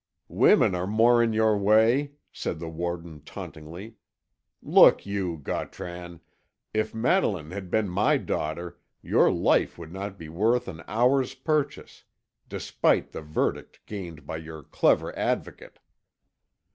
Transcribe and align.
"Women 0.33 0.73
are 0.73 0.87
more 0.87 1.21
in 1.21 1.31
your 1.31 1.55
way," 1.55 2.13
said 2.31 2.57
the 2.59 2.67
warder 2.69 3.19
tauntingly. 3.19 3.97
"Look 4.63 5.05
you, 5.05 5.37
Gautran; 5.37 6.21
if 6.73 6.95
Madeline 6.95 7.51
had 7.51 7.69
been 7.69 7.87
my 7.87 8.17
daughter, 8.17 8.79
your 9.03 9.31
life 9.31 9.77
would 9.77 9.93
not 9.93 10.17
be 10.17 10.27
worth 10.27 10.67
an 10.67 10.83
hour's 10.87 11.35
purchase, 11.35 12.03
despite 12.49 13.11
the 13.11 13.21
verdict 13.21 13.81
gained 13.85 14.25
by 14.25 14.37
your 14.37 14.63
clever 14.63 15.15
Advocate." 15.15 15.77